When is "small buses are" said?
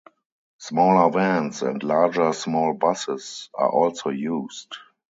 2.33-3.69